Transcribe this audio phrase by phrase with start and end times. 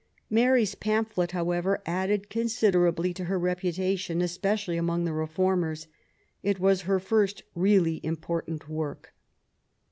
[0.31, 5.85] Mary's pamphlet, however, added considerably to her reputation, especially among the reformers.
[6.41, 9.13] It was her first really important work.